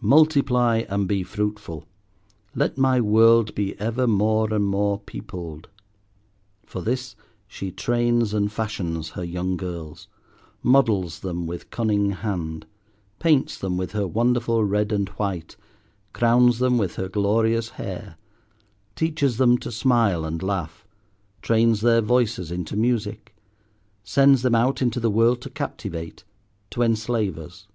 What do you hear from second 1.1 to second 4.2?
fruitful; let my world be ever